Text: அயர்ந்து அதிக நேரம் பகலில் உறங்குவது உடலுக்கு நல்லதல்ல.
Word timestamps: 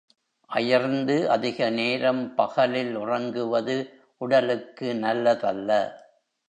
அயர்ந்து 0.49 1.29
அதிக 1.29 1.69
நேரம் 1.69 2.35
பகலில் 2.35 2.95
உறங்குவது 2.95 3.77
உடலுக்கு 4.21 4.93
நல்லதல்ல. 4.93 5.69